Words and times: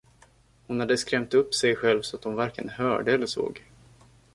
Hon 0.67 0.79
hade 0.79 0.97
skrämt 0.97 1.33
upp 1.33 1.53
sig 1.53 1.75
själv 1.75 2.01
så 2.01 2.17
att 2.17 2.23
hon 2.23 2.35
varken 2.35 2.69
hörde 2.69 3.13
eller 3.13 3.25
såg. 3.27 3.63